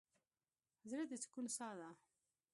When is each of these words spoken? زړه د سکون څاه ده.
زړه 0.89 1.03
د 1.09 1.13
سکون 1.23 1.45
څاه 1.55 1.73
ده. 1.79 1.89